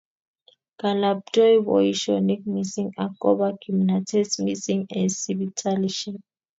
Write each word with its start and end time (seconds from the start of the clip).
Kalabtoi 0.79 1.55
boishinik 1.65 2.41
mising 2.53 2.91
akoba 3.05 3.47
kimnatet 3.61 4.29
mising 4.45 4.83
eng 4.99 5.11
sipitalishek 5.19 6.19